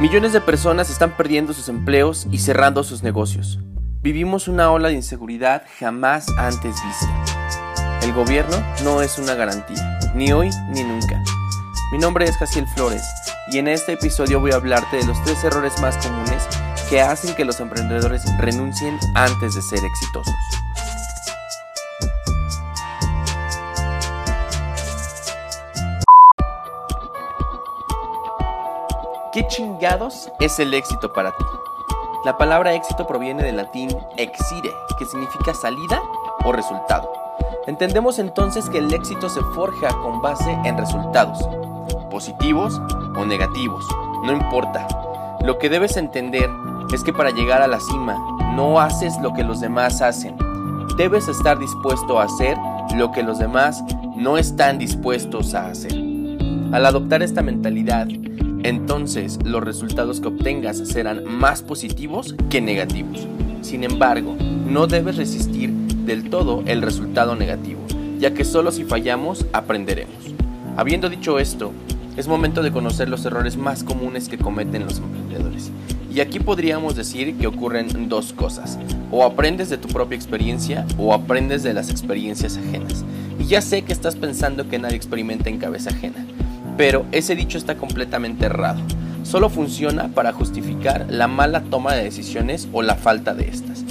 [0.00, 3.60] Millones de personas están perdiendo sus empleos y cerrando sus negocios.
[4.02, 8.00] Vivimos una ola de inseguridad jamás antes vista.
[8.02, 11.22] El gobierno no es una garantía, ni hoy ni nunca.
[11.92, 13.04] Mi nombre es Jaciel Flores
[13.52, 16.42] y en este episodio voy a hablarte de los tres errores más comunes
[16.90, 20.34] que hacen que los emprendedores renuncien antes de ser exitosos.
[29.34, 31.44] ¿Qué chingados es el éxito para ti?
[32.24, 36.00] La palabra éxito proviene del latín exire, que significa salida
[36.44, 37.12] o resultado.
[37.66, 41.48] Entendemos entonces que el éxito se forja con base en resultados,
[42.12, 42.80] positivos
[43.16, 43.84] o negativos,
[44.22, 44.86] no importa.
[45.42, 46.48] Lo que debes entender
[46.92, 48.16] es que para llegar a la cima
[48.54, 50.36] no haces lo que los demás hacen.
[50.96, 52.56] Debes estar dispuesto a hacer
[52.94, 53.82] lo que los demás
[54.14, 55.92] no están dispuestos a hacer.
[56.70, 58.06] Al adoptar esta mentalidad,
[58.64, 63.28] entonces los resultados que obtengas serán más positivos que negativos.
[63.60, 67.80] Sin embargo, no debes resistir del todo el resultado negativo,
[68.18, 70.16] ya que solo si fallamos aprenderemos.
[70.76, 71.72] Habiendo dicho esto,
[72.16, 75.70] es momento de conocer los errores más comunes que cometen los emprendedores.
[76.12, 78.78] Y aquí podríamos decir que ocurren dos cosas.
[79.10, 83.04] O aprendes de tu propia experiencia o aprendes de las experiencias ajenas.
[83.38, 86.24] Y ya sé que estás pensando que nadie experimenta en cabeza ajena.
[86.76, 88.80] Pero ese dicho está completamente errado.
[89.22, 93.84] Solo funciona para justificar la mala toma de decisiones o la falta de estas.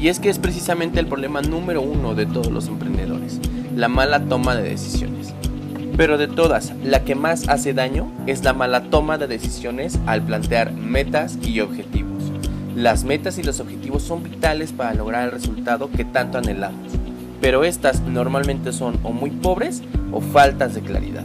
[0.00, 3.40] Y es que es precisamente el problema número uno de todos los emprendedores,
[3.74, 5.34] la mala toma de decisiones.
[5.96, 10.22] Pero de todas, la que más hace daño es la mala toma de decisiones al
[10.22, 12.22] plantear metas y objetivos.
[12.76, 16.92] Las metas y los objetivos son vitales para lograr el resultado que tanto anhelamos,
[17.40, 21.24] pero estas normalmente son o muy pobres o faltas de claridad.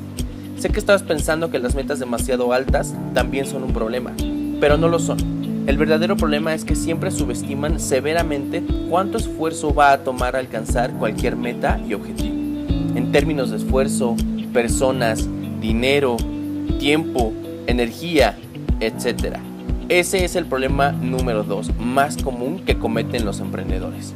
[0.64, 4.14] Sé que estabas pensando que las metas demasiado altas también son un problema,
[4.62, 5.18] pero no lo son.
[5.68, 11.36] El verdadero problema es que siempre subestiman severamente cuánto esfuerzo va a tomar alcanzar cualquier
[11.36, 12.34] meta y objetivo.
[12.96, 14.16] En términos de esfuerzo,
[14.54, 15.28] personas,
[15.60, 16.16] dinero,
[16.80, 17.34] tiempo,
[17.68, 18.38] energía,
[18.80, 19.40] etc.
[19.90, 24.14] Ese es el problema número 2 más común que cometen los emprendedores.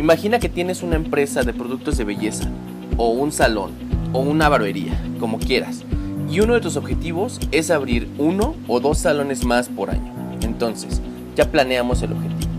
[0.00, 2.50] Imagina que tienes una empresa de productos de belleza
[2.96, 5.84] o un salón o una barbería, como quieras.
[6.30, 10.12] Y uno de tus objetivos es abrir uno o dos salones más por año.
[10.42, 11.00] Entonces,
[11.36, 12.50] ya planeamos el objetivo.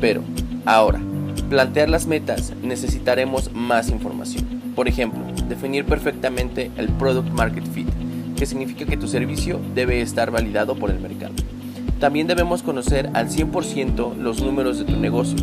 [0.00, 0.22] Pero,
[0.64, 1.00] ahora,
[1.48, 4.44] plantear las metas necesitaremos más información.
[4.74, 7.88] Por ejemplo, definir perfectamente el Product Market Fit,
[8.36, 11.34] que significa que tu servicio debe estar validado por el mercado.
[12.00, 15.36] También debemos conocer al 100% los números de tu negocio,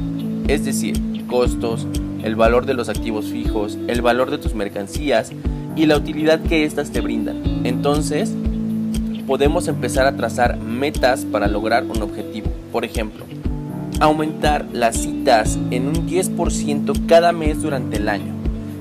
[0.47, 1.87] es decir, costos,
[2.23, 5.31] el valor de los activos fijos, el valor de tus mercancías,
[5.75, 7.65] y la utilidad que éstas te brindan.
[7.65, 8.33] Entonces,
[9.25, 12.47] podemos empezar a trazar metas para lograr un objetivo.
[12.71, 13.25] Por ejemplo,
[13.99, 18.33] aumentar las citas en un 10% cada mes durante el año.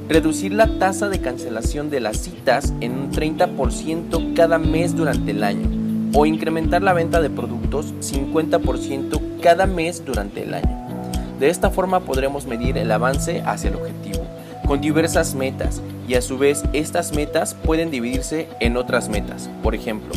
[0.09, 5.44] Reducir la tasa de cancelación de las citas en un 30% cada mes durante el
[5.44, 5.69] año.
[6.15, 10.88] O incrementar la venta de productos 50% cada mes durante el año.
[11.38, 14.25] De esta forma podremos medir el avance hacia el objetivo
[14.69, 19.48] con diversas metas y a su vez estas metas pueden dividirse en otras metas.
[19.62, 20.12] Por ejemplo,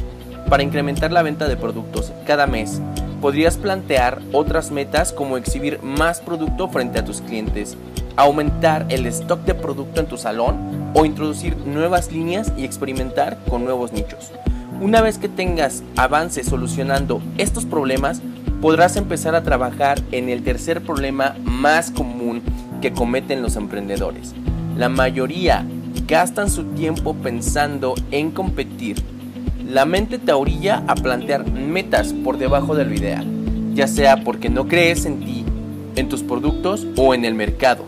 [0.49, 2.81] para incrementar la venta de productos cada mes,
[3.21, 7.77] podrías plantear otras metas como exhibir más producto frente a tus clientes,
[8.17, 13.63] aumentar el stock de producto en tu salón o introducir nuevas líneas y experimentar con
[13.63, 14.31] nuevos nichos.
[14.81, 18.21] Una vez que tengas avance solucionando estos problemas,
[18.61, 22.43] podrás empezar a trabajar en el tercer problema más común
[22.79, 24.33] que cometen los emprendedores.
[24.77, 25.65] La mayoría
[26.07, 28.97] gastan su tiempo pensando en competir.
[29.67, 33.25] La mente te orilla a plantear metas por debajo de lo ideal,
[33.73, 35.43] ya sea porque no crees en ti,
[35.95, 37.85] en tus productos o en el mercado.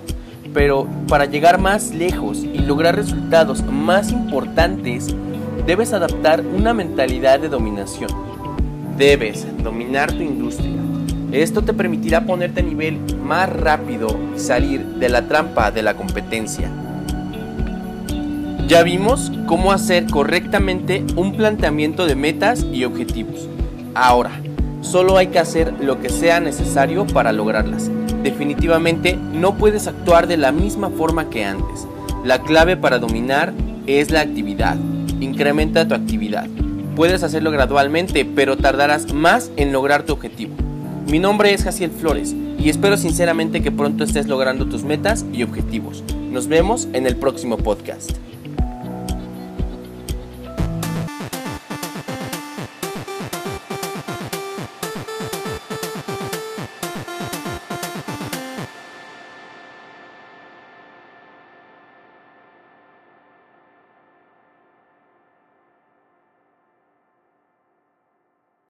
[0.54, 5.14] Pero para llegar más lejos y lograr resultados más importantes,
[5.68, 8.33] debes adaptar una mentalidad de dominación.
[8.98, 10.74] Debes dominar tu industria
[11.34, 15.96] esto te permitirá ponerte a nivel más rápido y salir de la trampa de la
[15.96, 16.70] competencia.
[18.68, 23.50] Ya vimos cómo hacer correctamente un planteamiento de metas y objetivos.
[23.96, 24.30] Ahora,
[24.82, 27.90] solo hay que hacer lo que sea necesario para lograrlas.
[28.22, 31.88] Definitivamente no puedes actuar de la misma forma que antes.
[32.24, 33.54] La clave para dominar
[33.88, 34.78] es la actividad.
[35.20, 36.48] Incrementa tu actividad.
[36.96, 40.54] Puedes hacerlo gradualmente, pero tardarás más en lograr tu objetivo.
[41.08, 45.42] Mi nombre es Jaciel Flores y espero sinceramente que pronto estés logrando tus metas y
[45.42, 46.04] objetivos.
[46.32, 48.12] Nos vemos en el próximo podcast.